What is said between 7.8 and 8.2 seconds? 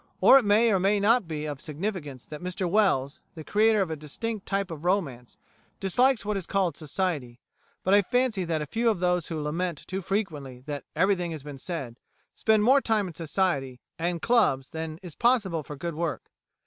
but I